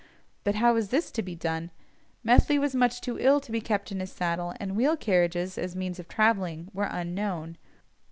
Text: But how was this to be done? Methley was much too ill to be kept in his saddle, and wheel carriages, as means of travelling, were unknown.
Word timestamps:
But 0.43 0.55
how 0.55 0.73
was 0.73 0.89
this 0.89 1.11
to 1.11 1.21
be 1.21 1.35
done? 1.35 1.69
Methley 2.23 2.57
was 2.57 2.73
much 2.73 3.01
too 3.01 3.19
ill 3.19 3.39
to 3.39 3.51
be 3.51 3.61
kept 3.61 3.91
in 3.91 3.99
his 3.99 4.11
saddle, 4.11 4.55
and 4.59 4.75
wheel 4.75 4.97
carriages, 4.97 5.59
as 5.59 5.75
means 5.75 5.99
of 5.99 6.07
travelling, 6.07 6.71
were 6.73 6.89
unknown. 6.89 7.59